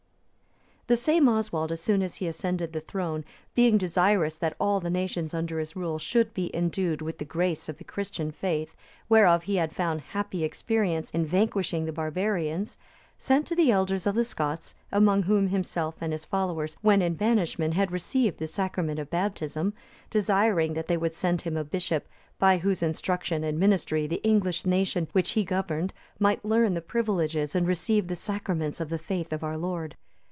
[0.91, 3.23] ]The same Oswald, as soon as he ascended the throne,
[3.55, 7.69] being desirous that all the nation under his rule should be endued with the grace
[7.69, 8.75] of the Christian faith,
[9.07, 12.77] whereof he had found happy experience in vanquishing the barbarians,
[13.17, 17.13] sent to the elders of the Scots,(293) among whom himself and his followers, when in
[17.13, 19.73] banishment, had received the sacrament of Baptism,
[20.09, 22.05] desiring that they would send him a bishop,
[22.37, 27.55] by whose instruction and ministry the English nation, which he governed, might learn the privileges
[27.55, 29.95] and receive the Sacraments of the faith of our Lord.